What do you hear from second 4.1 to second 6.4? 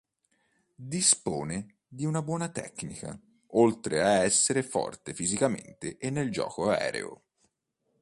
essere forte fisicamente e nel